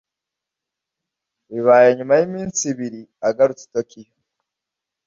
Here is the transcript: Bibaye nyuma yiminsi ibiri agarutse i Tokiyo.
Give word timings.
Bibaye 1.51 1.87
nyuma 1.97 2.13
yiminsi 2.19 2.61
ibiri 2.73 3.01
agarutse 3.27 3.63
i 3.67 3.71
Tokiyo. 3.73 4.13